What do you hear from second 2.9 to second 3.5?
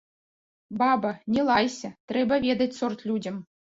людзям.